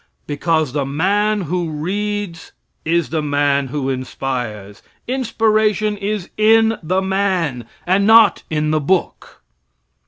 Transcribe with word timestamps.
Because 0.25 0.73
the 0.73 0.83
man 0.83 1.41
who 1.41 1.69
reads 1.69 2.53
is 2.83 3.11
the 3.11 3.21
man 3.21 3.67
who 3.67 3.87
inspires. 3.91 4.81
Inspiration 5.07 5.95
is 5.95 6.31
in 6.37 6.79
the 6.81 7.03
man 7.03 7.67
and 7.85 8.07
not 8.07 8.41
in 8.49 8.71
the 8.71 8.81
book. 8.81 9.43